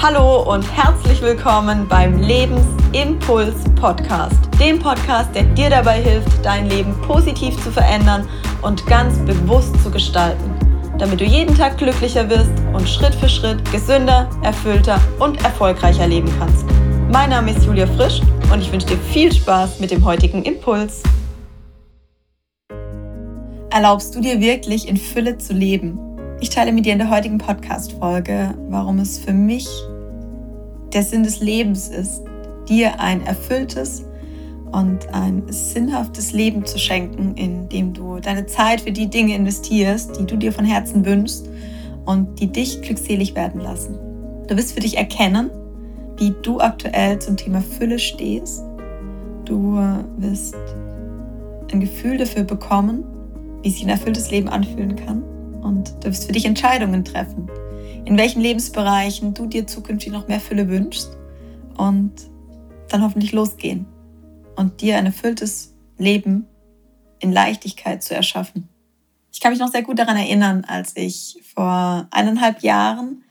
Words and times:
Hallo 0.00 0.48
und 0.54 0.62
herzlich 0.76 1.20
willkommen 1.22 1.88
beim 1.88 2.20
Lebensimpuls 2.20 3.64
Podcast, 3.74 4.38
dem 4.60 4.78
Podcast, 4.78 5.34
der 5.34 5.42
dir 5.42 5.70
dabei 5.70 6.00
hilft, 6.00 6.44
dein 6.44 6.66
Leben 6.70 6.94
positiv 7.02 7.60
zu 7.64 7.72
verändern 7.72 8.28
und 8.62 8.86
ganz 8.86 9.18
bewusst 9.26 9.74
zu 9.82 9.90
gestalten, 9.90 10.54
damit 10.98 11.20
du 11.20 11.24
jeden 11.24 11.52
Tag 11.52 11.78
glücklicher 11.78 12.30
wirst 12.30 12.52
und 12.72 12.88
Schritt 12.88 13.12
für 13.16 13.28
Schritt 13.28 13.58
gesünder, 13.72 14.30
erfüllter 14.44 15.00
und 15.18 15.42
erfolgreicher 15.42 16.06
leben 16.06 16.32
kannst. 16.38 16.64
Mein 17.10 17.30
Name 17.30 17.50
ist 17.50 17.66
Julia 17.66 17.88
Frisch 17.88 18.20
und 18.52 18.60
ich 18.60 18.70
wünsche 18.70 18.86
dir 18.86 18.98
viel 18.98 19.32
Spaß 19.32 19.80
mit 19.80 19.90
dem 19.90 20.04
heutigen 20.04 20.44
Impuls. 20.44 21.02
Erlaubst 23.70 24.14
du 24.14 24.20
dir 24.20 24.40
wirklich 24.40 24.86
in 24.86 24.96
Fülle 24.96 25.38
zu 25.38 25.54
leben? 25.54 25.98
Ich 26.40 26.50
teile 26.50 26.70
mit 26.70 26.86
dir 26.86 26.92
in 26.92 27.00
der 27.00 27.10
heutigen 27.10 27.38
Podcast-Folge, 27.38 28.54
warum 28.68 29.00
es 29.00 29.18
für 29.18 29.32
mich 29.32 29.66
der 30.92 31.02
Sinn 31.02 31.22
des 31.22 31.40
Lebens 31.40 31.88
ist, 31.88 32.22
dir 32.68 33.00
ein 33.00 33.24
erfülltes 33.24 34.04
und 34.72 35.12
ein 35.14 35.42
sinnhaftes 35.48 36.32
Leben 36.32 36.64
zu 36.64 36.78
schenken, 36.78 37.34
indem 37.36 37.94
du 37.94 38.20
deine 38.20 38.46
Zeit 38.46 38.82
für 38.82 38.92
die 38.92 39.08
Dinge 39.08 39.34
investierst, 39.34 40.18
die 40.18 40.26
du 40.26 40.36
dir 40.36 40.52
von 40.52 40.64
Herzen 40.64 41.04
wünschst 41.04 41.48
und 42.04 42.40
die 42.40 42.48
dich 42.48 42.82
glückselig 42.82 43.34
werden 43.34 43.60
lassen. 43.60 43.98
Du 44.46 44.56
wirst 44.56 44.72
für 44.72 44.80
dich 44.80 44.96
erkennen, 44.96 45.50
wie 46.16 46.34
du 46.42 46.60
aktuell 46.60 47.18
zum 47.18 47.36
Thema 47.36 47.60
Fülle 47.60 47.98
stehst. 47.98 48.62
Du 49.44 49.78
wirst 50.18 50.56
ein 51.72 51.80
Gefühl 51.80 52.18
dafür 52.18 52.44
bekommen, 52.44 53.04
wie 53.62 53.70
sich 53.70 53.82
ein 53.82 53.90
erfülltes 53.90 54.30
Leben 54.30 54.48
anfühlen 54.48 54.96
kann 54.96 55.22
und 55.62 55.92
du 56.00 56.08
wirst 56.08 56.26
für 56.26 56.32
dich 56.32 56.44
Entscheidungen 56.44 57.04
treffen, 57.04 57.48
in 58.04 58.16
welchen 58.16 58.40
Lebensbereichen 58.40 59.34
du 59.34 59.46
dir 59.46 59.66
zukünftig 59.66 60.12
noch 60.12 60.28
mehr 60.28 60.40
Fülle 60.40 60.68
wünschst 60.68 61.16
und 61.76 62.12
dann 62.88 63.02
hoffentlich 63.02 63.32
losgehen 63.32 63.86
und 64.56 64.80
dir 64.80 64.96
ein 64.96 65.06
erfülltes 65.06 65.74
Leben 65.98 66.46
in 67.20 67.32
Leichtigkeit 67.32 68.02
zu 68.02 68.14
erschaffen. 68.14 68.68
Ich 69.32 69.40
kann 69.40 69.52
mich 69.52 69.60
noch 69.60 69.70
sehr 69.70 69.82
gut 69.82 69.98
daran 69.98 70.16
erinnern, 70.16 70.64
als 70.66 70.96
ich 70.96 71.40
vor 71.54 72.08
eineinhalb 72.10 72.62
Jahren 72.62 73.24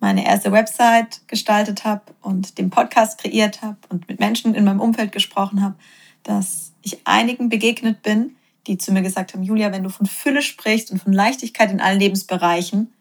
meine 0.00 0.26
erste 0.26 0.52
Website 0.52 1.26
gestaltet 1.28 1.84
habe 1.84 2.02
und 2.20 2.58
den 2.58 2.70
Podcast 2.70 3.18
kreiert 3.18 3.62
habe 3.62 3.78
und 3.88 4.08
mit 4.08 4.20
Menschen 4.20 4.54
in 4.54 4.64
meinem 4.64 4.80
Umfeld 4.80 5.12
gesprochen 5.12 5.62
habe, 5.62 5.76
dass 6.22 6.72
ich 6.82 7.00
einigen 7.04 7.48
begegnet 7.48 8.02
bin, 8.02 8.36
die 8.66 8.78
zu 8.78 8.92
mir 8.92 9.02
gesagt 9.02 9.32
haben, 9.32 9.42
Julia, 9.42 9.72
wenn 9.72 9.84
du 9.84 9.88
von 9.88 10.06
Fülle 10.06 10.42
sprichst 10.42 10.90
und 10.90 10.98
von 11.02 11.12
Leichtigkeit 11.12 11.70
in 11.70 11.80
allen 11.80 12.00
Lebensbereichen, 12.00 12.92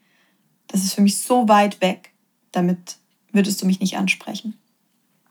das 0.68 0.84
ist 0.84 0.94
für 0.94 1.02
mich 1.02 1.18
so 1.18 1.48
weit 1.48 1.82
weg, 1.82 2.12
damit 2.52 2.98
würdest 3.32 3.62
du 3.62 3.66
mich 3.66 3.80
nicht 3.80 3.98
ansprechen. 3.98 4.58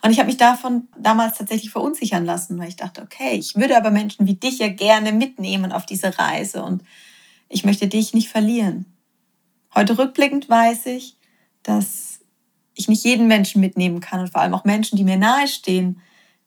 Und 0.03 0.11
ich 0.11 0.19
habe 0.19 0.27
mich 0.27 0.37
davon 0.37 0.87
damals 0.99 1.39
tatsächlich 1.39 1.71
verunsichern 1.71 2.27
lassen, 2.27 2.59
weil 2.59 2.69
ich 2.69 2.77
dachte, 2.77 3.01
okay, 3.01 3.37
ich 3.37 3.57
würde 3.57 3.77
aber 3.77 3.91
Menschen 3.91 4.27
wie 4.27 4.35
dich 4.35 4.59
ja 4.59 4.69
gerne 4.69 5.13
mitnehmen 5.13 5.73
auf 5.73 5.87
diese 5.87 6.19
Reise 6.19 6.63
und 6.63 6.83
ich 7.49 7.65
möchte 7.65 7.89
dich 7.89 8.13
nicht 8.13 8.29
verlieren. 8.29 8.85
Heute 9.75 9.97
rückblickend 9.97 10.49
weiß 10.49 10.87
ich, 10.87 11.17
dass 11.63 12.21
ich 12.75 12.89
nicht 12.89 13.03
jeden 13.03 13.29
Menschen 13.29 13.63
mitnehmen 13.63 14.01
kann 14.01 14.21
und 14.21 14.31
vor 14.31 14.43
allem 14.43 14.53
auch 14.53 14.65
Menschen, 14.65 14.97
die 14.97 15.05
mir 15.05 15.17
nahestehen, 15.17 16.03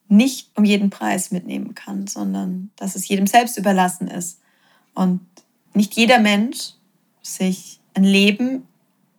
nicht 0.06 0.50
um 0.54 0.64
jeden 0.64 0.90
Preis 0.90 1.32
mitnehmen 1.32 1.74
kann, 1.74 2.06
sondern 2.06 2.70
dass 2.76 2.94
es 2.94 3.08
jedem 3.08 3.26
selbst 3.26 3.58
überlassen 3.58 4.06
ist. 4.06 4.38
Und 4.94 5.20
nicht 5.74 5.94
jeder 5.94 6.20
Mensch 6.20 6.74
sich 7.22 7.80
ein 7.94 8.04
Leben 8.04 8.67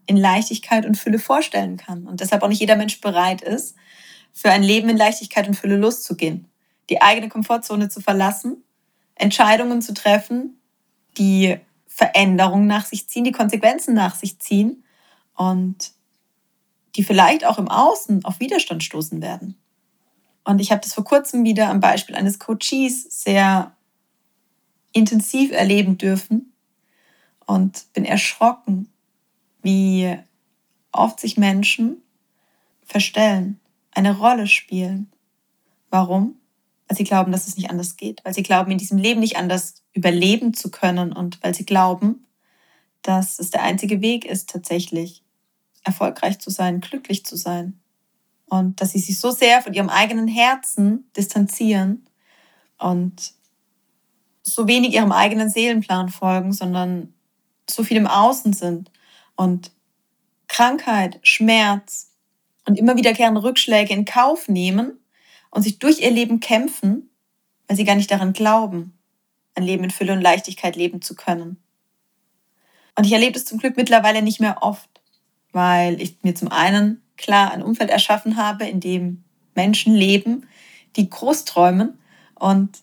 in 0.10 0.18
Leichtigkeit 0.18 0.88
und 0.88 0.98
Fülle 0.98 1.20
vorstellen 1.20 1.78
kann. 1.78 2.08
Und 2.08 2.20
deshalb 2.20 2.42
auch 2.42 2.48
nicht 2.48 2.60
jeder 2.60 2.76
Mensch 2.76 3.00
bereit 3.00 3.44
ist, 3.44 3.76
für 4.34 4.50
ein 4.50 4.64
Leben 4.64 4.90
in 4.90 4.98
Leichtigkeit 4.98 5.48
und 5.48 5.54
Fülle 5.54 5.78
loszugehen. 5.78 6.48
Die 6.90 7.00
eigene 7.00 7.30
Komfortzone 7.30 7.90
zu 7.90 8.02
verlassen, 8.02 8.64
Entscheidungen 9.14 9.84
zu 9.84 9.94
treffen, 9.94 10.60
die 11.20 11.60
Veränderungen 11.86 12.66
nach 12.66 12.88
sich 12.88 13.08
ziehen, 13.08 13.24
die 13.24 13.32
Konsequenzen 13.32 13.94
nach 13.94 14.16
sich 14.16 14.40
ziehen 14.40 14.84
und 15.36 15.92
die 16.96 17.04
vielleicht 17.04 17.46
auch 17.46 17.60
im 17.60 17.68
Außen 17.68 18.26
auf 18.26 18.40
Widerstand 18.40 18.84
stoßen 18.84 19.22
werden. 19.22 19.60
Und 20.44 20.60
ich 20.60 20.72
habe 20.72 20.82
das 20.82 20.96
vor 20.96 21.04
kurzem 21.04 21.44
wieder 21.44 21.70
am 21.70 21.82
Beispiel 21.82 22.16
eines 22.16 22.40
Coaches 22.40 23.04
sehr 23.10 23.76
intensiv 24.92 25.52
erleben 25.52 26.00
dürfen 26.00 26.52
und 27.46 27.94
bin 27.94 28.06
erschrocken, 28.06 28.89
wie 29.62 30.18
oft 30.92 31.20
sich 31.20 31.38
Menschen 31.38 32.02
verstellen, 32.84 33.60
eine 33.92 34.18
Rolle 34.18 34.48
spielen. 34.48 35.12
Warum? 35.90 36.36
Weil 36.88 36.98
sie 36.98 37.04
glauben, 37.04 37.32
dass 37.32 37.48
es 37.48 37.58
nicht 37.58 37.70
anders 37.70 37.98
geht, 37.98 38.24
weil 38.26 38.34
sie 38.34 38.44
glauben, 38.44 38.72
in 38.72 38.78
diesem 38.78 38.98
Leben 38.98 39.20
nicht 39.20 39.38
anders 39.38 39.84
überleben 39.94 40.54
zu 40.54 40.72
können 40.72 41.14
und 41.14 41.42
weil 41.44 41.54
sie 41.54 41.66
glauben, 41.66 42.26
dass 43.02 43.40
es 43.40 43.52
der 43.52 43.64
einzige 43.64 44.02
Weg 44.02 44.26
ist, 44.26 44.50
tatsächlich 44.50 45.24
erfolgreich 45.84 46.40
zu 46.40 46.50
sein, 46.50 46.82
glücklich 46.82 47.26
zu 47.26 47.36
sein 47.36 47.80
und 48.48 48.82
dass 48.82 48.92
sie 48.92 49.00
sich 49.00 49.20
so 49.20 49.32
sehr 49.32 49.62
von 49.62 49.74
ihrem 49.74 49.90
eigenen 49.90 50.28
Herzen 50.28 51.10
distanzieren 51.16 52.06
und 52.78 53.34
so 54.44 54.68
wenig 54.68 54.94
ihrem 54.94 55.12
eigenen 55.12 55.50
Seelenplan 55.50 56.10
folgen, 56.10 56.52
sondern 56.52 57.14
so 57.70 57.84
viel 57.84 57.98
im 57.98 58.08
Außen 58.08 58.54
sind 58.54 58.90
und 59.40 59.72
Krankheit, 60.50 61.18
Schmerz 61.24 62.12
und 62.66 62.78
immer 62.78 62.98
wiederkehrende 62.98 63.42
Rückschläge 63.42 63.94
in 63.94 64.04
Kauf 64.04 64.50
nehmen 64.50 65.00
und 65.50 65.62
sich 65.62 65.80
durch 65.80 66.02
ihr 66.02 66.12
Leben 66.12 66.42
kämpfen, 66.42 67.10
weil 67.66 67.78
sie 67.78 67.86
gar 67.86 67.96
nicht 67.96 68.12
daran 68.12 68.34
glauben, 68.34 69.00
ein 69.56 69.64
Leben 69.64 69.86
in 69.86 69.92
Fülle 69.92 70.12
und 70.12 70.20
Leichtigkeit 70.20 70.76
leben 70.76 71.02
zu 71.02 71.16
können. 71.16 71.56
Und 72.98 73.06
ich 73.06 73.14
erlebe 73.14 73.38
es 73.38 73.46
zum 73.46 73.60
Glück 73.60 73.78
mittlerweile 73.78 74.22
nicht 74.22 74.42
mehr 74.42 74.62
oft, 74.62 74.90
weil 75.54 76.02
ich 76.02 76.18
mir 76.22 76.36
zum 76.36 76.50
einen 76.52 77.02
klar 77.16 77.52
ein 77.52 77.64
Umfeld 77.64 77.92
erschaffen 77.92 78.36
habe, 78.36 78.66
in 78.66 78.82
dem 78.82 79.24
Menschen 79.56 79.96
leben, 79.96 80.48
die 80.98 81.10
groß 81.10 81.46
träumen 81.46 81.98
und 82.36 82.80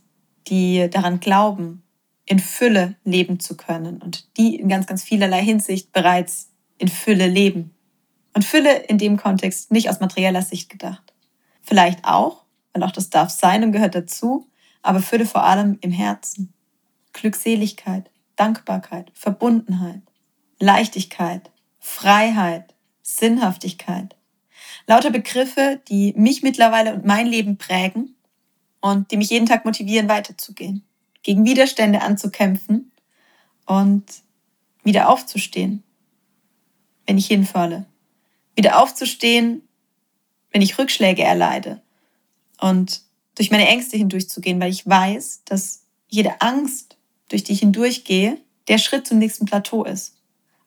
die 0.46 0.88
daran 0.88 1.20
glauben, 1.20 1.82
in 2.26 2.40
Fülle 2.40 2.96
leben 3.04 3.40
zu 3.40 3.56
können 3.56 4.02
und 4.02 4.36
die 4.36 4.56
in 4.56 4.68
ganz, 4.68 4.86
ganz 4.86 5.02
vielerlei 5.02 5.42
Hinsicht 5.42 5.92
bereits 5.92 6.50
in 6.78 6.88
Fülle 6.88 7.26
leben. 7.26 7.74
Und 8.34 8.44
Fülle 8.44 8.76
in 8.76 8.98
dem 8.98 9.16
Kontext 9.16 9.70
nicht 9.70 9.88
aus 9.88 10.00
materieller 10.00 10.42
Sicht 10.42 10.68
gedacht. 10.68 11.14
Vielleicht 11.62 12.04
auch, 12.04 12.44
weil 12.72 12.82
auch 12.82 12.90
das 12.90 13.08
darf 13.08 13.30
sein 13.30 13.64
und 13.64 13.72
gehört 13.72 13.94
dazu, 13.94 14.48
aber 14.82 15.00
Fülle 15.00 15.24
vor 15.24 15.44
allem 15.44 15.78
im 15.80 15.92
Herzen. 15.92 16.52
Glückseligkeit, 17.12 18.10
Dankbarkeit, 18.34 19.10
Verbundenheit, 19.14 20.02
Leichtigkeit, 20.58 21.50
Freiheit, 21.78 22.74
Sinnhaftigkeit, 23.02 24.16
Lauter 24.86 25.10
Begriffe, 25.10 25.80
die 25.88 26.12
mich 26.16 26.42
mittlerweile 26.42 26.94
und 26.94 27.04
mein 27.04 27.26
Leben 27.26 27.56
prägen 27.56 28.14
und 28.80 29.10
die 29.10 29.16
mich 29.16 29.30
jeden 29.30 29.46
Tag 29.46 29.64
motivieren, 29.64 30.08
weiterzugehen, 30.08 30.84
gegen 31.26 31.44
Widerstände 31.44 32.02
anzukämpfen 32.02 32.92
und 33.66 34.04
wieder 34.82 35.08
aufzustehen, 35.08 35.82
wenn 37.06 37.18
ich 37.18 37.26
hinfalle. 37.26 37.86
Wieder 38.54 38.80
aufzustehen, 38.80 39.62
wenn 40.50 40.62
ich 40.62 40.78
Rückschläge 40.78 41.22
erleide 41.22 41.82
und 42.60 43.02
durch 43.34 43.50
meine 43.50 43.68
Ängste 43.68 43.98
hindurchzugehen, 43.98 44.60
weil 44.60 44.70
ich 44.70 44.86
weiß, 44.86 45.42
dass 45.44 45.82
jede 46.08 46.40
Angst, 46.40 46.96
durch 47.28 47.44
die 47.44 47.52
ich 47.52 47.60
hindurchgehe, 47.60 48.38
der 48.68 48.78
Schritt 48.78 49.06
zum 49.06 49.18
nächsten 49.18 49.44
Plateau 49.44 49.84
ist 49.84 50.16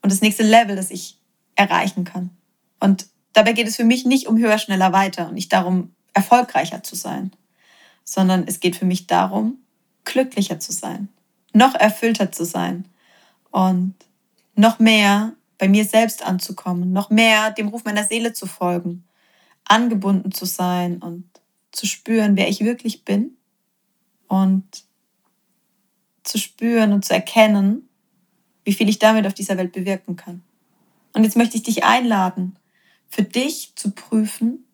und 0.04 0.12
das 0.12 0.22
nächste 0.22 0.44
Level, 0.44 0.76
das 0.76 0.92
ich 0.92 1.18
erreichen 1.56 2.04
kann. 2.04 2.30
Und 2.80 3.08
Dabei 3.34 3.54
geht 3.54 3.68
es 3.68 3.76
für 3.76 3.84
mich 3.84 4.06
nicht 4.06 4.28
um 4.28 4.38
höher, 4.38 4.58
schneller, 4.58 4.92
weiter 4.92 5.28
und 5.28 5.36
nicht 5.36 5.54
darum, 5.54 5.94
erfolgreicher 6.14 6.84
zu 6.84 6.96
sein, 6.96 7.32
sondern 8.04 8.44
es 8.48 8.60
geht 8.60 8.76
für 8.76 8.86
mich 8.86 9.08
darum, 9.08 9.60
glücklicher 10.06 10.60
zu 10.60 10.72
sein, 10.72 11.10
noch 11.54 11.76
erfüllter 11.76 12.32
zu 12.32 12.46
sein 12.46 12.86
und 13.52 13.96
noch 14.56 14.80
mehr 14.80 15.34
bei 15.58 15.68
mir 15.68 15.86
selbst 15.86 16.26
anzukommen, 16.26 16.94
noch 16.94 17.10
mehr 17.10 17.52
dem 17.52 17.68
Ruf 17.68 17.84
meiner 17.84 18.04
Seele 18.04 18.34
zu 18.34 18.46
folgen, 18.46 19.04
angebunden 19.66 20.32
zu 20.32 20.46
sein 20.46 21.02
und 21.02 21.26
zu 21.72 21.86
spüren, 21.86 22.36
wer 22.36 22.50
ich 22.50 22.62
wirklich 22.62 23.06
bin 23.06 23.38
und 24.28 24.66
zu 26.24 26.38
spüren 26.38 26.94
und 26.94 27.06
zu 27.06 27.14
erkennen, 27.14 27.88
wie 28.64 28.74
viel 28.74 28.90
ich 28.90 29.00
damit 29.00 29.26
auf 29.26 29.34
dieser 29.34 29.58
Welt 29.58 29.72
bewirken 29.72 30.16
kann. 30.16 30.44
Und 31.14 31.24
jetzt 31.24 31.38
möchte 31.38 31.58
ich 31.58 31.64
dich 31.64 31.84
einladen, 31.84 32.58
für 33.08 33.24
dich 33.24 33.74
zu 33.76 33.92
prüfen, 33.92 34.66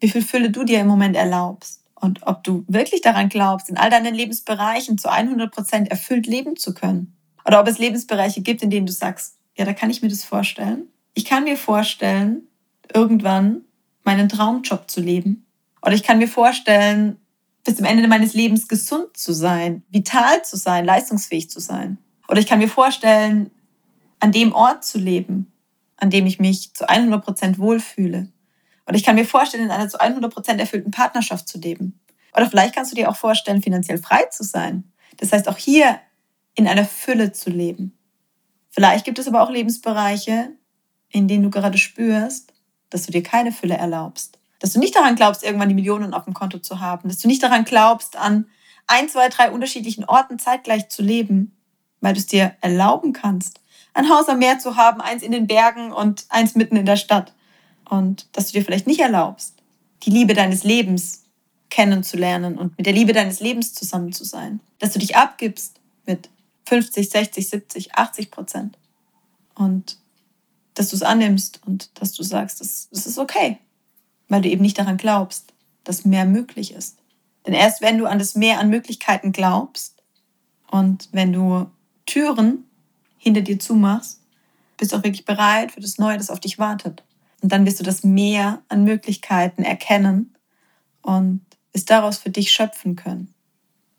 wie 0.00 0.08
viel 0.08 0.22
Fülle 0.22 0.50
du 0.50 0.64
dir 0.64 0.80
im 0.80 0.86
Moment 0.86 1.16
erlaubst 1.16 1.79
und 2.00 2.26
ob 2.26 2.44
du 2.44 2.64
wirklich 2.66 3.00
daran 3.00 3.28
glaubst, 3.28 3.68
in 3.68 3.76
all 3.76 3.90
deinen 3.90 4.14
Lebensbereichen 4.14 4.98
zu 4.98 5.10
100 5.10 5.52
Prozent 5.52 5.90
erfüllt 5.90 6.26
leben 6.26 6.56
zu 6.56 6.74
können. 6.74 7.16
Oder 7.44 7.60
ob 7.60 7.68
es 7.68 7.78
Lebensbereiche 7.78 8.42
gibt, 8.42 8.62
in 8.62 8.70
denen 8.70 8.86
du 8.86 8.92
sagst, 8.92 9.36
ja, 9.56 9.64
da 9.64 9.72
kann 9.72 9.90
ich 9.90 10.02
mir 10.02 10.08
das 10.08 10.24
vorstellen. 10.24 10.84
Ich 11.14 11.24
kann 11.24 11.44
mir 11.44 11.56
vorstellen, 11.56 12.42
irgendwann 12.94 13.62
meinen 14.04 14.28
Traumjob 14.28 14.90
zu 14.90 15.00
leben. 15.00 15.46
Oder 15.82 15.94
ich 15.94 16.02
kann 16.02 16.18
mir 16.18 16.28
vorstellen, 16.28 17.16
bis 17.64 17.76
zum 17.76 17.84
Ende 17.84 18.06
meines 18.08 18.34
Lebens 18.34 18.68
gesund 18.68 19.16
zu 19.16 19.32
sein, 19.32 19.82
vital 19.90 20.42
zu 20.44 20.56
sein, 20.56 20.84
leistungsfähig 20.84 21.50
zu 21.50 21.60
sein. 21.60 21.98
Oder 22.28 22.40
ich 22.40 22.46
kann 22.46 22.58
mir 22.58 22.68
vorstellen, 22.68 23.50
an 24.18 24.32
dem 24.32 24.52
Ort 24.52 24.84
zu 24.84 24.98
leben, 24.98 25.52
an 25.96 26.10
dem 26.10 26.26
ich 26.26 26.38
mich 26.38 26.72
zu 26.74 26.88
100 26.88 27.24
Prozent 27.24 27.58
wohlfühle. 27.58 28.28
Oder 28.90 28.96
ich 28.96 29.04
kann 29.04 29.14
mir 29.14 29.24
vorstellen, 29.24 29.62
in 29.62 29.70
einer 29.70 29.88
zu 29.88 30.00
100 30.00 30.34
Prozent 30.34 30.58
erfüllten 30.58 30.90
Partnerschaft 30.90 31.48
zu 31.48 31.58
leben. 31.58 32.00
Oder 32.34 32.50
vielleicht 32.50 32.74
kannst 32.74 32.90
du 32.90 32.96
dir 32.96 33.08
auch 33.08 33.14
vorstellen, 33.14 33.62
finanziell 33.62 33.98
frei 33.98 34.24
zu 34.24 34.42
sein. 34.42 34.82
Das 35.18 35.30
heißt, 35.30 35.46
auch 35.48 35.56
hier 35.56 36.00
in 36.56 36.66
einer 36.66 36.84
Fülle 36.84 37.30
zu 37.30 37.50
leben. 37.50 37.96
Vielleicht 38.68 39.04
gibt 39.04 39.20
es 39.20 39.28
aber 39.28 39.42
auch 39.42 39.50
Lebensbereiche, 39.50 40.50
in 41.08 41.28
denen 41.28 41.44
du 41.44 41.50
gerade 41.50 41.78
spürst, 41.78 42.52
dass 42.88 43.06
du 43.06 43.12
dir 43.12 43.22
keine 43.22 43.52
Fülle 43.52 43.76
erlaubst. 43.76 44.40
Dass 44.58 44.72
du 44.72 44.80
nicht 44.80 44.96
daran 44.96 45.14
glaubst, 45.14 45.44
irgendwann 45.44 45.68
die 45.68 45.76
Millionen 45.76 46.12
auf 46.12 46.24
dem 46.24 46.34
Konto 46.34 46.58
zu 46.58 46.80
haben. 46.80 47.08
Dass 47.08 47.20
du 47.20 47.28
nicht 47.28 47.44
daran 47.44 47.64
glaubst, 47.64 48.16
an 48.16 48.46
ein, 48.88 49.08
zwei, 49.08 49.28
drei 49.28 49.52
unterschiedlichen 49.52 50.04
Orten 50.04 50.40
zeitgleich 50.40 50.88
zu 50.88 51.02
leben, 51.02 51.56
weil 52.00 52.14
du 52.14 52.18
es 52.18 52.26
dir 52.26 52.56
erlauben 52.60 53.12
kannst, 53.12 53.60
ein 53.94 54.08
Haus 54.08 54.28
am 54.28 54.40
Meer 54.40 54.58
zu 54.58 54.74
haben, 54.74 55.00
eins 55.00 55.22
in 55.22 55.30
den 55.30 55.46
Bergen 55.46 55.92
und 55.92 56.26
eins 56.28 56.56
mitten 56.56 56.74
in 56.74 56.86
der 56.86 56.96
Stadt. 56.96 57.34
Und 57.90 58.28
dass 58.32 58.46
du 58.46 58.52
dir 58.52 58.64
vielleicht 58.64 58.86
nicht 58.86 59.00
erlaubst, 59.00 59.56
die 60.04 60.10
Liebe 60.10 60.32
deines 60.32 60.62
Lebens 60.62 61.24
kennenzulernen 61.70 62.56
und 62.56 62.78
mit 62.78 62.86
der 62.86 62.92
Liebe 62.92 63.12
deines 63.12 63.40
Lebens 63.40 63.74
zusammen 63.74 64.12
zu 64.12 64.24
sein. 64.24 64.60
Dass 64.78 64.92
du 64.92 65.00
dich 65.00 65.16
abgibst 65.16 65.80
mit 66.06 66.30
50, 66.66 67.10
60, 67.10 67.48
70, 67.48 67.94
80 67.96 68.30
Prozent. 68.30 68.78
Und 69.56 69.98
dass 70.74 70.90
du 70.90 70.96
es 70.96 71.02
annimmst 71.02 71.60
und 71.66 71.90
dass 72.00 72.12
du 72.12 72.22
sagst, 72.22 72.60
das, 72.60 72.88
das 72.92 73.06
ist 73.06 73.18
okay, 73.18 73.58
weil 74.28 74.40
du 74.40 74.48
eben 74.48 74.62
nicht 74.62 74.78
daran 74.78 74.96
glaubst, 74.96 75.52
dass 75.82 76.04
mehr 76.04 76.26
möglich 76.26 76.72
ist. 76.72 76.96
Denn 77.44 77.54
erst 77.54 77.82
wenn 77.82 77.98
du 77.98 78.06
an 78.06 78.20
das 78.20 78.36
Mehr 78.36 78.60
an 78.60 78.70
Möglichkeiten 78.70 79.32
glaubst 79.32 80.00
und 80.70 81.08
wenn 81.10 81.32
du 81.32 81.66
Türen 82.06 82.66
hinter 83.18 83.40
dir 83.40 83.58
zumachst, 83.58 84.20
bist 84.76 84.92
du 84.92 84.96
auch 84.96 85.02
wirklich 85.02 85.24
bereit 85.24 85.72
für 85.72 85.80
das 85.80 85.98
Neue, 85.98 86.18
das 86.18 86.30
auf 86.30 86.38
dich 86.38 86.60
wartet. 86.60 87.02
Und 87.42 87.52
dann 87.52 87.66
wirst 87.66 87.80
du 87.80 87.84
das 87.84 88.04
Mehr 88.04 88.62
an 88.68 88.84
Möglichkeiten 88.84 89.62
erkennen 89.62 90.34
und 91.02 91.40
es 91.72 91.84
daraus 91.84 92.18
für 92.18 92.30
dich 92.30 92.52
schöpfen 92.52 92.96
können. 92.96 93.32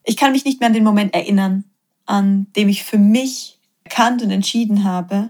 Ich 0.04 0.18
kann 0.18 0.32
mich 0.32 0.46
nicht 0.46 0.60
mehr 0.60 0.68
an 0.68 0.74
den 0.74 0.84
Moment 0.84 1.14
erinnern, 1.14 1.64
an 2.06 2.48
dem 2.56 2.70
ich 2.70 2.84
für 2.84 2.98
mich 2.98 3.60
erkannt 3.84 4.22
und 4.22 4.32
entschieden 4.32 4.84
habe, 4.84 5.30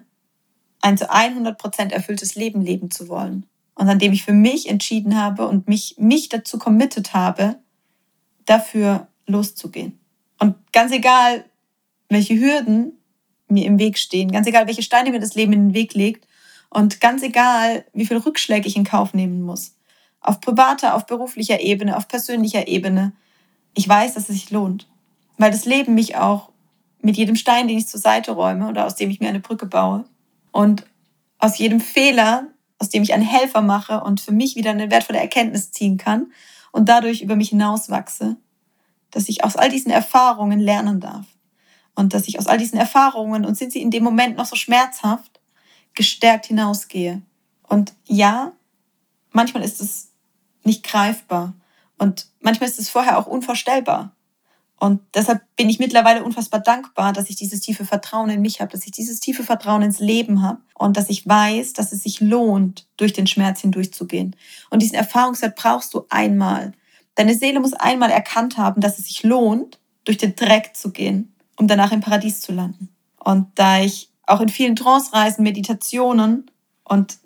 ein 0.81 0.97
zu 0.97 1.09
100 1.09 1.57
Prozent 1.57 1.91
erfülltes 1.91 2.35
Leben 2.35 2.61
leben 2.61 2.91
zu 2.91 3.07
wollen. 3.07 3.45
Und 3.75 3.87
an 3.87 3.99
dem 3.99 4.13
ich 4.13 4.23
für 4.23 4.33
mich 4.33 4.67
entschieden 4.69 5.17
habe 5.17 5.47
und 5.47 5.67
mich, 5.67 5.95
mich 5.97 6.29
dazu 6.29 6.57
committed 6.57 7.13
habe, 7.13 7.59
dafür 8.45 9.07
loszugehen. 9.27 9.99
Und 10.39 10.55
ganz 10.73 10.91
egal, 10.91 11.45
welche 12.09 12.39
Hürden 12.39 12.93
mir 13.47 13.65
im 13.65 13.79
Weg 13.79 13.97
stehen, 13.97 14.31
ganz 14.31 14.47
egal, 14.47 14.67
welche 14.67 14.81
Steine 14.81 15.11
mir 15.11 15.19
das 15.19 15.35
Leben 15.35 15.53
in 15.53 15.69
den 15.69 15.73
Weg 15.73 15.93
legt 15.93 16.27
und 16.71 17.01
ganz 17.01 17.21
egal, 17.21 17.85
wie 17.94 18.06
viel 18.06 18.18
Rückschläge 18.18 18.68
ich 18.68 18.77
in 18.77 18.85
Kauf 18.85 19.13
nehmen 19.13 19.41
muss, 19.41 19.75
auf 20.21 20.39
privater, 20.39 20.95
auf 20.95 21.06
beruflicher 21.06 21.59
Ebene, 21.59 21.97
auf 21.97 22.07
persönlicher 22.07 22.68
Ebene, 22.68 23.12
ich 23.73 23.88
weiß, 23.88 24.13
dass 24.13 24.29
es 24.29 24.35
sich 24.35 24.51
lohnt, 24.51 24.88
weil 25.38 25.51
das 25.51 25.65
Leben 25.65 25.94
mich 25.94 26.15
auch 26.15 26.50
mit 27.01 27.18
jedem 27.18 27.35
Stein, 27.35 27.68
den 27.68 27.77
ich 27.77 27.88
zur 27.88 28.00
Seite 28.00 28.31
räume 28.31 28.69
oder 28.69 28.85
aus 28.85 28.95
dem 28.95 29.09
ich 29.09 29.19
mir 29.19 29.29
eine 29.29 29.41
Brücke 29.41 29.65
baue 29.65 30.06
und 30.51 30.85
aus 31.39 31.57
jedem 31.57 31.81
Fehler, 31.81 32.47
aus 32.79 32.89
dem 32.89 33.03
ich 33.03 33.13
einen 33.13 33.25
Helfer 33.25 33.62
mache 33.62 34.01
und 34.01 34.21
für 34.21 34.31
mich 34.31 34.56
wieder 34.56 34.71
eine 34.71 34.89
wertvolle 34.89 35.19
Erkenntnis 35.19 35.71
ziehen 35.71 35.97
kann 35.97 36.31
und 36.71 36.88
dadurch 36.88 37.21
über 37.21 37.35
mich 37.35 37.50
hinauswachse, 37.50 38.38
dass 39.09 39.27
ich 39.27 39.44
aus 39.44 39.57
all 39.57 39.69
diesen 39.69 39.91
Erfahrungen 39.91 40.59
lernen 40.59 41.01
darf. 41.01 41.25
Und 41.95 42.13
dass 42.13 42.29
ich 42.29 42.39
aus 42.39 42.47
all 42.47 42.57
diesen 42.57 42.79
Erfahrungen 42.79 43.44
und 43.44 43.57
sind 43.57 43.73
sie 43.73 43.81
in 43.81 43.91
dem 43.91 44.06
Moment 44.06 44.38
noch 44.38 44.45
so 44.45 44.56
schmerzhaft, 44.56 45.40
gestärkt 45.93 46.47
hinausgehe. 46.47 47.21
Und 47.67 47.93
ja, 48.05 48.53
manchmal 49.31 49.63
ist 49.63 49.81
es 49.81 50.09
nicht 50.63 50.83
greifbar 50.83 51.53
und 51.97 52.27
manchmal 52.39 52.69
ist 52.69 52.79
es 52.79 52.89
vorher 52.89 53.17
auch 53.17 53.27
unvorstellbar. 53.27 54.15
Und 54.79 54.99
deshalb 55.13 55.43
bin 55.55 55.69
ich 55.69 55.77
mittlerweile 55.77 56.23
unfassbar 56.23 56.59
dankbar, 56.59 57.13
dass 57.13 57.29
ich 57.29 57.35
dieses 57.35 57.61
tiefe 57.61 57.85
Vertrauen 57.85 58.31
in 58.31 58.41
mich 58.41 58.61
habe, 58.61 58.71
dass 58.71 58.85
ich 58.88 58.91
dieses 58.91 59.19
tiefe 59.19 59.43
Vertrauen 59.43 59.83
ins 59.83 59.99
Leben 59.99 60.41
habe 60.41 60.59
und 60.73 60.97
dass 60.97 61.09
ich 61.09 61.27
weiß, 61.27 61.73
dass 61.73 61.91
es 61.91 62.01
sich 62.01 62.19
lohnt, 62.19 62.87
durch 62.97 63.13
den 63.13 63.27
Schmerz 63.27 63.61
hindurchzugehen. 63.61 64.35
Und 64.71 64.81
diesen 64.81 64.95
Erfahrungswert 64.95 65.55
brauchst 65.55 65.94
du 65.94 66.07
einmal. 66.09 66.71
Deine 67.13 67.35
Seele 67.35 67.59
muss 67.59 67.73
einmal 67.73 68.09
erkannt 68.09 68.57
haben, 68.57 68.81
dass 68.81 68.97
es 68.97 69.05
sich 69.05 69.21
lohnt, 69.21 69.79
durch 70.03 70.17
den 70.17 70.35
Dreck 70.35 70.71
zu 70.75 70.91
gehen, 70.91 71.31
um 71.57 71.67
danach 71.67 71.91
im 71.91 72.01
Paradies 72.01 72.41
zu 72.41 72.51
landen. 72.51 72.89
Und 73.19 73.47
da 73.53 73.81
ich 73.81 74.10
auch 74.31 74.42
in 74.42 74.50
vielen 74.50 74.75
Trance-Reisen, 74.75 75.44
Meditationen 75.44 76.50
und 76.83 77.18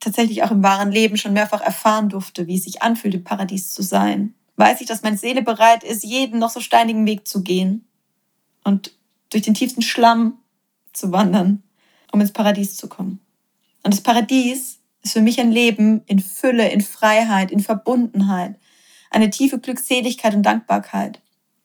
tatsächlich 0.00 0.42
auch 0.42 0.50
im 0.50 0.62
wahren 0.62 0.90
Leben 0.90 1.16
schon 1.16 1.32
mehrfach 1.32 1.60
erfahren 1.60 2.08
durfte, 2.08 2.46
wie 2.46 2.56
es 2.56 2.64
sich 2.64 2.82
anfühlt, 2.82 3.14
im 3.14 3.24
Paradies 3.24 3.72
zu 3.72 3.82
sein, 3.82 4.34
weiß 4.56 4.80
ich, 4.80 4.86
dass 4.86 5.02
meine 5.02 5.16
Seele 5.16 5.42
bereit 5.42 5.82
ist, 5.82 6.04
jeden 6.04 6.38
noch 6.38 6.50
so 6.50 6.60
steinigen 6.60 7.06
Weg 7.06 7.26
zu 7.26 7.42
gehen 7.42 7.86
und 8.64 8.92
durch 9.30 9.42
den 9.42 9.54
tiefsten 9.54 9.82
Schlamm 9.82 10.38
zu 10.92 11.10
wandern, 11.12 11.62
um 12.12 12.20
ins 12.20 12.32
Paradies 12.32 12.76
zu 12.76 12.88
kommen. 12.88 13.20
Und 13.82 13.92
das 13.92 14.00
Paradies 14.00 14.80
ist 15.02 15.12
für 15.12 15.20
mich 15.20 15.40
ein 15.40 15.50
Leben 15.50 16.02
in 16.06 16.20
Fülle, 16.20 16.68
in 16.68 16.80
Freiheit, 16.80 17.50
in 17.50 17.60
Verbundenheit, 17.60 18.56
eine 19.10 19.30
tiefe 19.30 19.58
Glückseligkeit 19.58 20.34
und 20.34 20.42
Dankbarkeit 20.42 21.20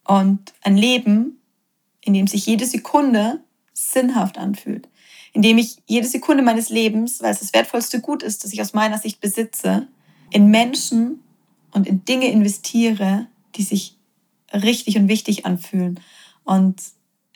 und 0.05 0.53
ein 0.61 0.77
Leben, 0.77 1.41
in 2.01 2.13
dem 2.13 2.27
sich 2.27 2.45
jede 2.45 2.65
Sekunde 2.65 3.43
sinnhaft 3.79 4.37
anfühlt, 4.37 4.87
in 5.33 5.41
dem 5.41 5.57
ich 5.57 5.77
jede 5.85 6.07
Sekunde 6.07 6.43
meines 6.43 6.69
Lebens, 6.69 7.21
weil 7.21 7.31
es 7.31 7.39
das 7.39 7.53
wertvollste 7.53 8.01
Gut 8.01 8.23
ist, 8.23 8.43
das 8.43 8.53
ich 8.53 8.61
aus 8.61 8.73
meiner 8.73 8.97
Sicht 8.97 9.21
besitze, 9.21 9.87
in 10.31 10.49
Menschen 10.49 11.23
und 11.71 11.87
in 11.87 12.05
Dinge 12.05 12.27
investiere, 12.27 13.27
die 13.55 13.63
sich 13.63 13.97
richtig 14.53 14.97
und 14.97 15.07
wichtig 15.07 15.45
anfühlen. 15.45 15.99
Und 16.43 16.81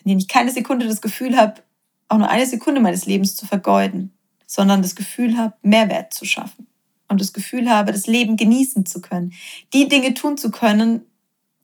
in 0.04 0.10
denen 0.10 0.20
ich 0.20 0.28
keine 0.28 0.52
Sekunde 0.52 0.88
das 0.88 1.02
Gefühl 1.02 1.38
habe, 1.38 1.62
auch 2.10 2.18
nur 2.18 2.30
eine 2.30 2.46
Sekunde 2.46 2.82
meines 2.82 3.06
Lebens 3.06 3.36
zu 3.36 3.46
vergeuden, 3.46 4.12
sondern 4.46 4.82
das 4.82 4.96
Gefühl 4.96 5.38
habe, 5.38 5.56
Mehrwert 5.62 6.14
zu 6.14 6.26
schaffen. 6.26 6.68
Und 7.08 7.22
das 7.22 7.34
Gefühl 7.34 7.70
habe, 7.70 7.92
das 7.92 8.08
Leben 8.08 8.38
genießen 8.38 8.86
zu 8.86 9.02
können, 9.02 9.34
die 9.74 9.88
Dinge 9.88 10.14
tun 10.14 10.38
zu 10.38 10.52
können, 10.52 11.02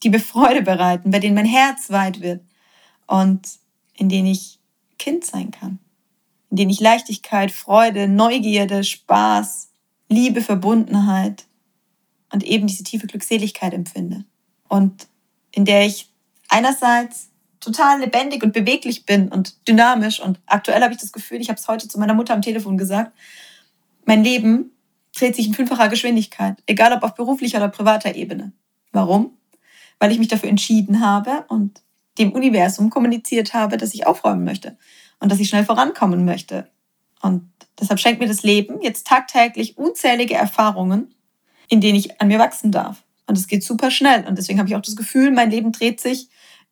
die 0.04 0.10
mir 0.10 0.20
Freude 0.20 0.62
bereiten, 0.62 1.12
bei 1.12 1.20
denen 1.20 1.36
mein 1.36 1.46
Herz 1.46 1.90
weit 1.90 2.22
wird. 2.22 2.42
Und 3.08 3.42
in 3.96 4.10
denen 4.10 4.28
ich 4.28 4.59
Kind 5.00 5.26
sein 5.26 5.50
kann, 5.50 5.80
in 6.52 6.58
denen 6.58 6.70
ich 6.70 6.80
Leichtigkeit, 6.80 7.52
Freude, 7.52 8.08
Neugierde, 8.08 8.84
Spaß, 8.84 9.72
Liebe, 10.10 10.42
Verbundenheit 10.42 11.46
und 12.32 12.44
eben 12.44 12.68
diese 12.68 12.84
tiefe 12.84 13.08
Glückseligkeit 13.08 13.74
empfinde. 13.74 14.26
Und 14.68 15.08
in 15.52 15.66
der 15.66 15.86
ich 15.86 16.10
einerseits 16.50 17.30
total 17.60 18.00
lebendig 18.00 18.44
und 18.44 18.54
beweglich 18.54 19.06
bin 19.06 19.30
und 19.30 19.68
dynamisch. 19.68 20.20
Und 20.20 20.40
aktuell 20.46 20.82
habe 20.82 20.94
ich 20.94 21.00
das 21.00 21.12
Gefühl, 21.12 21.42
ich 21.42 21.50
habe 21.50 21.60
es 21.60 21.68
heute 21.68 21.88
zu 21.88 22.00
meiner 22.00 22.14
Mutter 22.14 22.34
am 22.34 22.42
Telefon 22.42 22.78
gesagt, 22.78 23.12
mein 24.06 24.24
Leben 24.24 24.72
dreht 25.16 25.36
sich 25.36 25.48
in 25.48 25.54
fünffacher 25.54 25.90
Geschwindigkeit, 25.90 26.62
egal 26.66 26.94
ob 26.94 27.04
auf 27.04 27.16
beruflicher 27.16 27.58
oder 27.58 27.70
privater 27.70 28.16
Ebene. 28.16 28.54
Warum? 28.92 29.38
Weil 30.00 30.12
ich 30.12 30.20
mich 30.20 30.30
dafür 30.30 30.50
entschieden 30.50 31.02
habe 31.02 31.46
und 31.50 31.82
dem 32.20 32.32
Universum 32.34 32.90
kommuniziert 32.90 33.54
habe, 33.54 33.78
dass 33.78 33.94
ich 33.94 34.06
aufräumen 34.06 34.44
möchte 34.44 34.78
und 35.20 35.32
dass 35.32 35.40
ich 35.40 35.50
schnell 35.50 35.66
vorankommen 35.66 36.26
möchte. 36.26 36.70
Und 37.22 37.50
deshalb 37.80 38.00
schenkt 38.00 38.20
mir 38.20 38.28
das 38.28 38.44
Leben 38.44 38.82
jetzt 38.82 39.08
tagtäglich 39.08 39.78
unzählige 39.78 40.36
Erfahrungen, 40.36 41.14
in 41.68 41.82
denen 41.82 41.98
ich 41.98 42.20
an 42.22 42.28
mir 42.28 42.40
wachsen 42.40 42.72
darf. 42.72 43.04
Und 43.28 43.38
es 43.38 43.48
geht 43.48 43.64
super 43.64 43.92
schnell. 43.92 44.26
Und 44.28 44.38
deswegen 44.38 44.60
habe 44.60 44.70
ich 44.70 44.76
auch 44.76 44.82
das 44.82 44.96
Gefühl, 44.96 45.32
mein 45.32 45.52
Leben 45.52 45.72
dreht 45.72 46.02
sich 46.02 46.30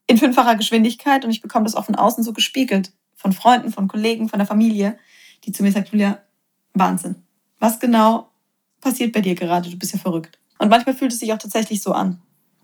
in 0.08 0.18
fünffacher 0.18 0.56
Geschwindigkeit 0.56 1.26
und 1.26 1.32
ich 1.32 1.42
bekomme 1.42 1.66
das 1.66 1.76
auch 1.76 1.86
von 1.86 1.96
außen 1.96 2.24
so 2.24 2.34
gespiegelt. 2.34 2.92
Von 3.16 3.34
Freunden, 3.34 3.72
von 3.72 3.88
Kollegen, 3.88 4.30
von 4.30 4.40
der 4.40 4.48
Familie, 4.48 4.98
die 5.44 5.52
zu 5.52 5.64
mir 5.64 5.72
sagt, 5.72 5.90
Julia, 5.90 6.20
Wahnsinn. 6.74 7.16
Was 7.60 7.80
genau 7.80 8.30
passiert 8.80 9.12
bei 9.12 9.22
dir 9.22 9.36
gerade? 9.36 9.70
Du 9.70 9.78
bist 9.78 9.94
ja 9.94 10.00
verrückt. 10.00 10.40
Und 10.60 10.70
manchmal 10.70 10.96
fühlt 10.96 11.12
es 11.12 11.20
sich 11.20 11.34
auch 11.34 11.38
tatsächlich 11.38 11.82
so 11.82 11.94
an. 11.94 12.22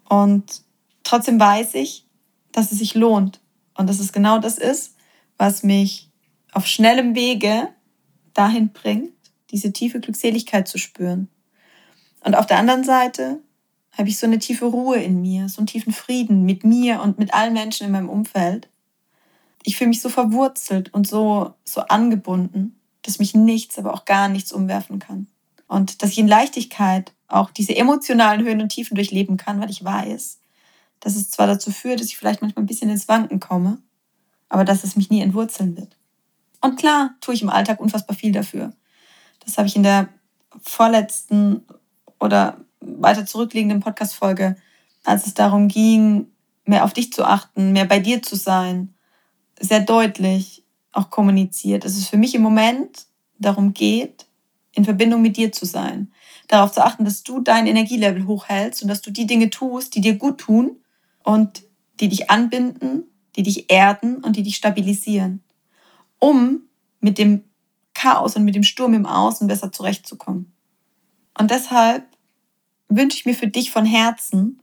Und 0.08 0.62
trotzdem 1.04 1.40
weiß 1.40 1.74
ich, 1.76 2.06
dass 2.54 2.72
es 2.72 2.80
sich 2.80 2.96
lohnt. 2.96 3.42
Und 3.76 3.90
dass 3.90 4.00
es 4.00 4.14
genau 4.14 4.40
das 4.40 4.58
ist, 4.58 4.96
was 5.38 5.64
mich 5.64 6.10
auf 6.54 6.66
schnellem 6.68 7.16
Wege 7.16 7.70
dahin 8.34 8.70
bringt, 8.72 9.12
diese 9.52 9.74
tiefe 9.74 10.00
Glückseligkeit 10.00 10.68
zu 10.68 10.78
spüren. 10.78 11.28
Und 12.24 12.36
auf 12.36 12.46
der 12.46 12.58
anderen 12.58 12.84
Seite 12.84 13.40
habe 13.92 14.10
ich 14.10 14.18
so 14.18 14.26
eine 14.26 14.40
tiefe 14.40 14.66
Ruhe 14.66 14.98
in 14.98 15.22
mir, 15.22 15.50
so 15.50 15.60
einen 15.60 15.68
tiefen 15.68 15.94
Frieden 15.94 16.44
mit 16.44 16.64
mir 16.64 17.02
und 17.02 17.20
mit 17.20 17.34
allen 17.34 17.54
Menschen 17.54 17.86
in 17.86 17.92
meinem 17.92 18.10
Umfeld. 18.10 18.70
Ich 19.64 19.78
fühle 19.78 19.90
mich 19.90 20.02
so 20.02 20.10
verwurzelt 20.10 20.94
und 20.94 21.08
so, 21.08 21.54
so 21.64 21.82
angebunden, 21.82 22.80
dass 23.04 23.20
mich 23.20 23.34
nichts, 23.36 23.78
aber 23.78 23.94
auch 23.94 24.06
gar 24.06 24.30
nichts 24.30 24.52
umwerfen 24.52 25.00
kann. 25.00 25.28
und 25.68 26.04
dass 26.04 26.12
ich 26.12 26.20
in 26.20 26.28
Leichtigkeit 26.28 27.14
auch 27.28 27.50
diese 27.50 27.76
emotionalen 27.76 28.46
Höhen 28.46 28.62
und 28.62 28.70
Tiefen 28.70 28.96
durchleben 28.96 29.38
kann, 29.38 29.60
weil 29.60 29.72
ich 29.72 29.84
weiß, 29.84 30.40
dass 31.04 31.18
es 31.18 31.30
zwar 31.30 31.48
dazu 31.48 31.70
führt, 31.70 32.00
dass 32.00 32.08
ich 32.08 32.18
vielleicht 32.18 32.42
manchmal 32.42 32.64
ein 32.64 32.68
bisschen 32.68 32.90
ins 32.90 33.10
Wanken 33.10 33.42
komme, 33.42 33.78
aber 34.48 34.64
dass 34.64 34.86
es 34.86 34.96
mich 34.96 35.10
nie 35.10 35.20
entwurzeln 35.20 35.76
wird. 35.76 35.98
Und 36.62 36.78
klar, 36.78 37.16
tue 37.20 37.34
ich 37.34 37.42
im 37.42 37.50
Alltag 37.50 37.82
unfassbar 37.82 38.16
viel 38.16 38.32
dafür. 38.32 38.72
Das 39.46 39.58
habe 39.58 39.68
ich 39.68 39.76
in 39.76 39.84
der 39.84 40.08
vorletzten 40.62 41.66
oder 42.22 42.58
weiter 42.80 43.26
zurückliegenden 43.26 43.82
Podcast-Folge, 43.82 44.56
als 45.04 45.28
es 45.28 45.34
darum 45.34 45.68
ging, 45.68 46.28
mehr 46.64 46.86
auf 46.86 46.94
dich 46.94 47.12
zu 47.12 47.26
achten, 47.26 47.74
mehr 47.74 47.86
bei 47.86 48.00
dir 48.00 48.22
zu 48.22 48.38
sein, 48.38 48.94
sehr 49.60 49.82
deutlich 49.82 50.64
auch 50.94 51.10
kommuniziert, 51.10 51.84
dass 51.84 51.98
es 51.98 52.08
für 52.08 52.18
mich 52.18 52.34
im 52.34 52.42
Moment 52.42 53.08
darum 53.40 53.74
geht, 53.74 54.26
in 54.72 54.86
Verbindung 54.86 55.22
mit 55.22 55.36
dir 55.36 55.52
zu 55.52 55.66
sein. 55.66 56.14
Darauf 56.48 56.72
zu 56.72 56.86
achten, 56.86 57.04
dass 57.04 57.24
du 57.24 57.42
dein 57.42 57.68
Energielevel 57.68 58.26
hochhältst 58.26 58.84
und 58.84 58.88
dass 58.88 59.02
du 59.02 59.12
die 59.12 59.28
Dinge 59.28 59.50
tust, 59.50 59.96
die 59.96 60.02
dir 60.02 60.16
gut 60.16 60.38
tun 60.38 60.78
und 61.24 61.64
die 62.00 62.10
dich 62.10 62.30
anbinden, 62.30 63.04
die 63.36 63.44
dich 63.44 63.72
erden 63.72 64.18
und 64.18 64.36
die 64.36 64.44
dich 64.44 64.56
stabilisieren, 64.56 65.44
um 66.20 66.62
mit 67.00 67.18
dem 67.18 67.44
Chaos 67.94 68.36
und 68.36 68.44
mit 68.44 68.56
dem 68.56 68.64
Sturm 68.64 68.94
im 68.94 69.06
Außen 69.06 69.48
besser 69.48 69.72
zurechtzukommen. 69.72 70.54
Und 71.38 71.52
deshalb 71.52 72.06
wünsche 72.90 73.18
ich 73.18 73.26
mir 73.26 73.36
für 73.36 73.48
dich 73.48 73.72
von 73.72 73.86
Herzen, 73.86 74.62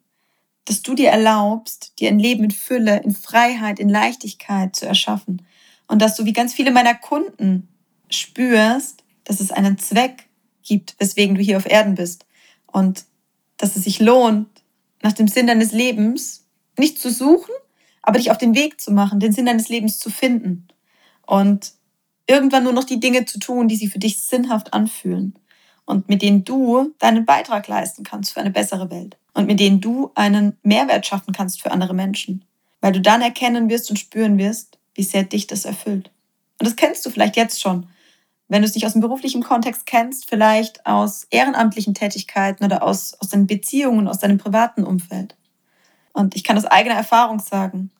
dass 0.64 0.82
du 0.82 0.94
dir 0.94 1.10
erlaubst, 1.10 1.98
dir 1.98 2.08
ein 2.08 2.18
Leben 2.18 2.44
in 2.44 2.50
Fülle, 2.50 3.02
in 3.02 3.14
Freiheit, 3.14 3.78
in 3.78 3.88
Leichtigkeit 3.88 4.76
zu 4.76 4.86
erschaffen. 4.86 5.42
Und 5.88 6.00
dass 6.00 6.16
du 6.16 6.24
wie 6.24 6.32
ganz 6.32 6.54
viele 6.54 6.70
meiner 6.70 6.94
Kunden 6.94 7.68
spürst, 8.08 9.02
dass 9.24 9.40
es 9.40 9.50
einen 9.50 9.78
Zweck 9.78 10.28
gibt, 10.62 10.94
weswegen 10.98 11.34
du 11.34 11.40
hier 11.40 11.56
auf 11.56 11.66
Erden 11.66 11.96
bist. 11.96 12.26
Und 12.66 13.04
dass 13.56 13.76
es 13.76 13.84
sich 13.84 13.98
lohnt, 13.98 14.48
nach 15.02 15.12
dem 15.12 15.28
Sinn 15.28 15.46
deines 15.46 15.72
Lebens 15.72 16.46
nicht 16.80 16.98
zu 16.98 17.10
suchen, 17.10 17.54
aber 18.02 18.18
dich 18.18 18.30
auf 18.30 18.38
den 18.38 18.54
Weg 18.54 18.80
zu 18.80 18.90
machen, 18.92 19.20
den 19.20 19.32
Sinn 19.32 19.46
deines 19.46 19.68
Lebens 19.68 19.98
zu 19.98 20.10
finden. 20.10 20.66
Und 21.26 21.72
irgendwann 22.26 22.64
nur 22.64 22.72
noch 22.72 22.84
die 22.84 23.00
Dinge 23.00 23.24
zu 23.24 23.38
tun, 23.38 23.68
die 23.68 23.76
sich 23.76 23.90
für 23.90 23.98
dich 23.98 24.18
sinnhaft 24.18 24.72
anfühlen 24.72 25.38
und 25.84 26.08
mit 26.08 26.22
denen 26.22 26.44
du 26.44 26.94
deinen 26.98 27.24
Beitrag 27.24 27.68
leisten 27.68 28.04
kannst 28.04 28.32
für 28.32 28.40
eine 28.40 28.50
bessere 28.50 28.90
Welt 28.90 29.16
und 29.34 29.46
mit 29.46 29.60
denen 29.60 29.80
du 29.80 30.10
einen 30.14 30.56
Mehrwert 30.62 31.06
schaffen 31.06 31.32
kannst 31.32 31.62
für 31.62 31.70
andere 31.70 31.94
Menschen, 31.94 32.44
weil 32.80 32.92
du 32.92 33.00
dann 33.00 33.22
erkennen 33.22 33.68
wirst 33.68 33.90
und 33.90 33.98
spüren 33.98 34.38
wirst, 34.38 34.78
wie 34.94 35.02
sehr 35.02 35.24
dich 35.24 35.46
das 35.46 35.64
erfüllt. 35.64 36.10
Und 36.58 36.66
das 36.66 36.76
kennst 36.76 37.04
du 37.04 37.10
vielleicht 37.10 37.36
jetzt 37.36 37.60
schon, 37.60 37.86
wenn 38.48 38.62
du 38.62 38.68
es 38.68 38.74
nicht 38.74 38.86
aus 38.86 38.92
dem 38.92 39.00
beruflichen 39.00 39.42
Kontext 39.42 39.86
kennst, 39.86 40.28
vielleicht 40.28 40.84
aus 40.84 41.26
ehrenamtlichen 41.30 41.94
Tätigkeiten 41.94 42.64
oder 42.64 42.82
aus, 42.82 43.14
aus 43.20 43.28
deinen 43.28 43.46
Beziehungen, 43.46 44.08
aus 44.08 44.18
deinem 44.18 44.38
privaten 44.38 44.84
Umfeld. 44.84 45.36
Und 46.12 46.36
ich 46.36 46.44
kann 46.44 46.56
aus 46.56 46.64
eigener 46.64 46.96
Erfahrung 46.96 47.38
sagen, 47.38 47.90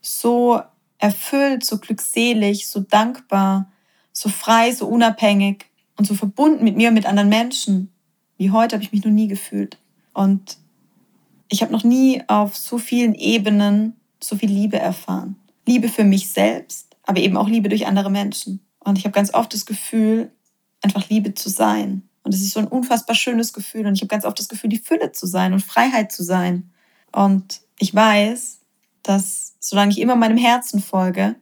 so 0.00 0.60
erfüllt, 0.98 1.64
so 1.64 1.78
glückselig, 1.78 2.68
so 2.68 2.80
dankbar, 2.80 3.70
so 4.12 4.28
frei, 4.28 4.72
so 4.72 4.86
unabhängig 4.86 5.66
und 5.96 6.06
so 6.06 6.14
verbunden 6.14 6.64
mit 6.64 6.76
mir 6.76 6.88
und 6.88 6.94
mit 6.94 7.06
anderen 7.06 7.28
Menschen, 7.28 7.92
wie 8.36 8.50
heute 8.50 8.76
habe 8.76 8.84
ich 8.84 8.92
mich 8.92 9.04
noch 9.04 9.12
nie 9.12 9.28
gefühlt. 9.28 9.78
Und 10.12 10.58
ich 11.48 11.62
habe 11.62 11.72
noch 11.72 11.84
nie 11.84 12.22
auf 12.28 12.56
so 12.56 12.78
vielen 12.78 13.14
Ebenen 13.14 13.94
so 14.20 14.36
viel 14.36 14.50
Liebe 14.50 14.78
erfahren. 14.78 15.36
Liebe 15.66 15.88
für 15.88 16.04
mich 16.04 16.30
selbst, 16.30 16.96
aber 17.04 17.20
eben 17.20 17.36
auch 17.36 17.48
Liebe 17.48 17.68
durch 17.68 17.86
andere 17.86 18.10
Menschen. 18.10 18.60
Und 18.80 18.98
ich 18.98 19.04
habe 19.04 19.12
ganz 19.12 19.34
oft 19.34 19.52
das 19.52 19.66
Gefühl, 19.66 20.30
einfach 20.82 21.08
Liebe 21.08 21.34
zu 21.34 21.48
sein. 21.48 22.02
Und 22.22 22.34
es 22.34 22.40
ist 22.40 22.52
so 22.52 22.60
ein 22.60 22.68
unfassbar 22.68 23.16
schönes 23.16 23.52
Gefühl. 23.52 23.86
Und 23.86 23.94
ich 23.94 24.00
habe 24.00 24.08
ganz 24.08 24.24
oft 24.24 24.38
das 24.38 24.48
Gefühl, 24.48 24.70
die 24.70 24.78
Fülle 24.78 25.12
zu 25.12 25.26
sein 25.26 25.52
und 25.52 25.60
Freiheit 25.60 26.12
zu 26.12 26.22
sein. 26.22 26.70
Und 27.12 27.60
ich 27.78 27.94
weiß, 27.94 28.60
dass 29.02 29.56
solange 29.60 29.92
ich 29.92 30.00
immer 30.00 30.16
meinem 30.16 30.38
Herzen 30.38 30.80
folge, 30.80 31.36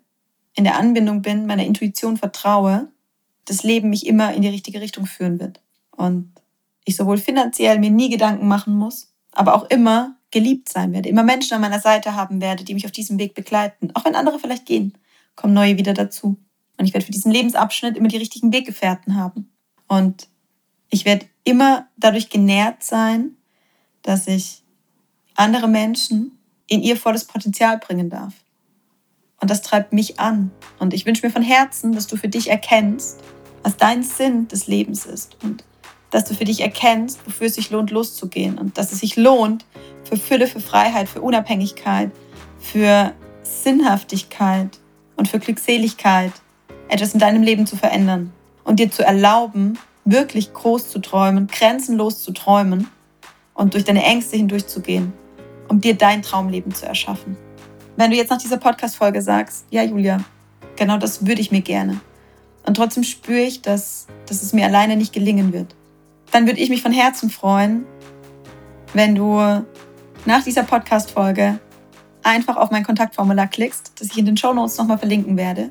in 0.54 0.64
der 0.64 0.78
Anbindung 0.78 1.23
bin, 1.23 1.46
meiner 1.46 1.64
Intuition 1.64 2.16
vertraue, 2.16 2.88
das 3.44 3.62
Leben 3.62 3.90
mich 3.90 4.06
immer 4.06 4.35
in 4.35 4.42
die 4.42 4.49
richtige 4.49 4.80
Richtung 4.80 5.06
führen 5.06 5.38
wird. 5.38 5.61
Und 5.90 6.32
ich 6.85 6.96
sowohl 6.96 7.18
finanziell 7.18 7.78
mir 7.78 7.90
nie 7.90 8.08
Gedanken 8.08 8.49
machen 8.49 8.75
muss, 8.75 9.12
aber 9.32 9.54
auch 9.54 9.64
immer 9.64 10.16
geliebt 10.30 10.68
sein 10.68 10.92
werde, 10.92 11.08
immer 11.08 11.23
Menschen 11.23 11.54
an 11.54 11.61
meiner 11.61 11.80
Seite 11.80 12.14
haben 12.14 12.40
werde, 12.40 12.64
die 12.64 12.75
mich 12.75 12.85
auf 12.85 12.92
diesem 12.92 13.18
Weg 13.18 13.35
begleiten. 13.35 13.90
Auch 13.94 14.04
wenn 14.04 14.16
andere 14.16 14.38
vielleicht 14.38 14.66
gehen, 14.66 14.96
kommen 15.35 15.54
neue 15.54 15.78
wieder 15.78 15.94
dazu. 15.94 16.37
Und 16.78 16.85
ich 16.85 16.94
werde 16.94 17.06
für 17.06 17.12
diesen 17.12 17.32
Lebensabschnitt 17.32 17.96
immer 17.96 18.08
die 18.08 18.16
richtigen 18.16 18.52
Weggefährten 18.52 19.14
haben. 19.14 19.52
Und 19.88 20.28
ich 20.90 21.04
werde 21.04 21.26
immer 21.44 21.88
dadurch 21.96 22.28
genährt 22.28 22.82
sein, 22.82 23.37
dass 24.02 24.26
ich 24.26 24.62
andere 25.37 25.69
Menschen 25.69 26.38
in 26.66 26.83
ihr 26.83 26.97
volles 26.97 27.25
Potenzial 27.25 27.78
bringen 27.78 28.11
darf. 28.11 28.35
Und 29.40 29.50
das 29.50 29.62
treibt 29.62 29.93
mich 29.93 30.19
an. 30.19 30.50
Und 30.78 30.95
ich 30.95 31.07
wünsche 31.07 31.25
mir 31.25 31.33
von 31.33 31.43
Herzen, 31.43 31.93
dass 31.93 32.07
du 32.07 32.16
für 32.16 32.28
dich 32.28 32.50
erkennst, 32.50 33.21
was 33.62 33.76
dein 33.76 34.02
Sinn 34.02 34.49
des 34.49 34.66
Lebens 34.66 35.07
ist. 35.07 35.37
Und 35.43 35.64
dass 36.11 36.25
du 36.25 36.35
für 36.35 36.45
dich 36.45 36.61
erkennst, 36.61 37.21
wofür 37.26 37.49
es 37.49 37.55
sich 37.55 37.71
lohnt, 37.71 37.90
loszugehen. 37.90 38.59
Und 38.59 38.78
dass 38.78 38.93
es 38.93 39.00
sich 39.00 39.16
lohnt, 39.16 39.66
für 40.05 40.16
Fülle, 40.16 40.47
für 40.47 40.61
Freiheit, 40.61 41.09
für 41.09 41.21
Unabhängigkeit, 41.21 42.11
für 42.59 43.12
Sinnhaftigkeit 43.43 44.78
und 45.16 45.28
für 45.28 45.38
Glückseligkeit 45.38 46.33
etwas 46.88 47.12
in 47.14 47.21
deinem 47.21 47.43
Leben 47.43 47.66
zu 47.66 47.76
verändern 47.76 48.33
und 48.64 48.78
dir 48.78 48.90
zu 48.90 49.05
erlauben, 49.05 49.78
wirklich 50.05 50.52
groß 50.52 50.88
zu 50.88 51.00
träumen, 51.00 51.49
grenzenlos 51.49 52.23
zu 52.23 52.33
träumen 52.33 52.88
und 53.55 53.75
durch 53.75 53.85
deine 53.85 54.05
Ängste 54.05 54.37
hindurchzugehen, 54.37 55.12
um 55.68 55.80
dir 55.80 55.94
dein 55.94 56.23
Traumleben 56.23 56.75
zu 56.75 56.87
erschaffen. 56.87 57.37
Wenn 57.96 58.11
du 58.11 58.16
jetzt 58.16 58.30
nach 58.30 58.38
dieser 58.38 58.58
Podcast-Folge 58.58 59.23
sagst, 59.23 59.66
ja, 59.70 59.82
Julia, 59.82 60.18
genau 60.76 60.99
das 60.99 61.26
würde 61.26 61.40
ich 61.40 61.50
mir 61.50 61.62
gerne. 61.62 62.00
Und 62.66 62.76
trotzdem 62.76 63.04
spüre 63.04 63.40
ich, 63.40 63.62
dass, 63.62 64.06
dass 64.26 64.42
es 64.42 64.52
mir 64.52 64.66
alleine 64.66 64.96
nicht 64.96 65.12
gelingen 65.12 65.52
wird. 65.52 65.75
Dann 66.32 66.46
würde 66.46 66.61
ich 66.61 66.68
mich 66.68 66.82
von 66.82 66.92
Herzen 66.92 67.30
freuen, 67.30 67.87
wenn 68.92 69.14
du 69.14 69.38
nach 70.25 70.42
dieser 70.44 70.64
Podcast-Folge 70.64 71.58
einfach 72.23 72.56
auf 72.56 72.70
mein 72.70 72.85
Kontaktformular 72.85 73.46
klickst, 73.46 73.92
das 74.00 74.08
ich 74.08 74.18
in 74.18 74.26
den 74.26 74.37
Show 74.37 74.52
Notes 74.52 74.76
nochmal 74.76 74.99
verlinken 74.99 75.37
werde 75.37 75.70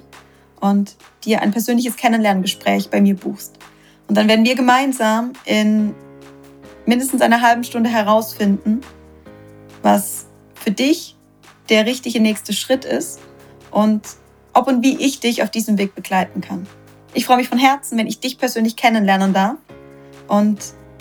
und 0.62 0.96
dir 1.24 1.42
ein 1.42 1.52
persönliches 1.52 1.98
Kennenlerngespräch 1.98 2.90
bei 2.90 3.02
mir 3.02 3.16
buchst. 3.16 3.58
Und 4.08 4.16
dann 4.18 4.28
werden 4.28 4.46
wir 4.46 4.56
gemeinsam 4.56 5.34
in 5.44 5.94
mindestens 6.86 7.22
einer 7.22 7.42
halben 7.42 7.64
Stunde 7.64 7.90
herausfinden, 7.90 8.82
was 9.86 10.26
für 10.56 10.72
dich 10.72 11.16
der 11.70 11.86
richtige 11.86 12.20
nächste 12.20 12.54
Schritt 12.54 12.84
ist 12.86 13.20
und 13.70 14.02
ob 14.52 14.68
und 14.68 14.84
wie 14.84 14.98
ich 14.98 15.20
dich 15.20 15.44
auf 15.44 15.52
diesem 15.52 15.78
Weg 15.78 15.94
begleiten 15.96 16.42
kann. 16.42 16.66
Ich 17.14 17.26
freue 17.26 17.38
mich 17.38 17.48
von 17.48 17.60
Herzen, 17.60 17.98
wenn 17.98 18.08
ich 18.08 18.20
dich 18.20 18.38
persönlich 18.38 18.76
kennenlernen 18.76 19.32
darf 19.32 19.58
und 20.28 20.58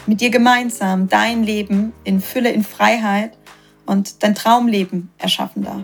mit 0.06 0.20
dir 0.20 0.30
gemeinsam 0.30 1.08
dein 1.08 1.42
Leben 1.44 1.94
in 2.04 2.20
Fülle, 2.20 2.50
in 2.50 2.62
Freiheit 2.62 3.32
und 3.86 4.22
dein 4.22 4.34
Traumleben 4.34 5.10
erschaffen 5.18 5.64
darf. 5.64 5.82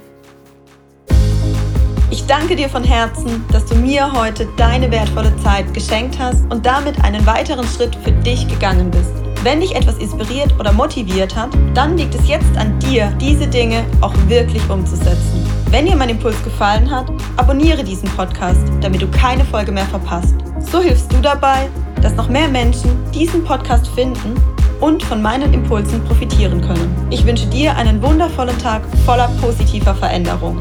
Ich 2.10 2.26
danke 2.26 2.54
dir 2.54 2.68
von 2.68 2.84
Herzen, 2.84 3.44
dass 3.50 3.64
du 3.64 3.76
mir 3.76 4.12
heute 4.12 4.46
deine 4.56 4.90
wertvolle 4.90 5.34
Zeit 5.42 5.72
geschenkt 5.72 6.18
hast 6.18 6.42
und 6.50 6.66
damit 6.66 7.02
einen 7.02 7.24
weiteren 7.24 7.66
Schritt 7.66 7.96
für 8.04 8.12
dich 8.12 8.46
gegangen 8.46 8.90
bist. 8.90 9.29
Wenn 9.42 9.60
dich 9.60 9.74
etwas 9.74 9.96
inspiriert 9.96 10.54
oder 10.60 10.70
motiviert 10.70 11.34
hat, 11.34 11.48
dann 11.72 11.96
liegt 11.96 12.14
es 12.14 12.28
jetzt 12.28 12.54
an 12.58 12.78
dir, 12.78 13.06
diese 13.18 13.46
Dinge 13.46 13.84
auch 14.02 14.12
wirklich 14.28 14.68
umzusetzen. 14.68 15.46
Wenn 15.70 15.86
dir 15.86 15.96
mein 15.96 16.10
Impuls 16.10 16.42
gefallen 16.44 16.90
hat, 16.90 17.10
abonniere 17.38 17.82
diesen 17.82 18.08
Podcast, 18.10 18.60
damit 18.82 19.00
du 19.00 19.08
keine 19.08 19.42
Folge 19.46 19.72
mehr 19.72 19.86
verpasst. 19.86 20.34
So 20.70 20.80
hilfst 20.80 21.10
du 21.10 21.22
dabei, 21.22 21.70
dass 22.02 22.14
noch 22.16 22.28
mehr 22.28 22.48
Menschen 22.48 22.90
diesen 23.14 23.42
Podcast 23.42 23.88
finden 23.88 24.34
und 24.80 25.02
von 25.02 25.22
meinen 25.22 25.54
Impulsen 25.54 26.04
profitieren 26.04 26.60
können. 26.60 26.94
Ich 27.08 27.24
wünsche 27.24 27.46
dir 27.46 27.74
einen 27.76 28.02
wundervollen 28.02 28.58
Tag 28.58 28.82
voller 29.06 29.28
positiver 29.40 29.94
Veränderung. 29.94 30.60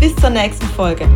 Bis 0.00 0.16
zur 0.16 0.30
nächsten 0.30 0.66
Folge. 0.66 1.06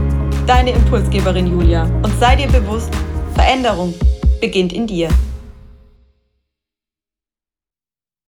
Deine 0.46 0.70
Impulsgeberin 0.70 1.48
Julia. 1.48 1.82
Und 1.82 2.12
sei 2.20 2.36
dir 2.36 2.46
bewusst, 2.46 2.92
Veränderung 3.34 3.92
beginnt 4.40 4.72
in 4.72 4.86
dir. 4.86 5.08